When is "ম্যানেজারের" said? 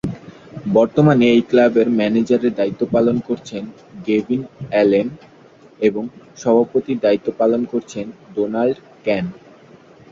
1.99-2.53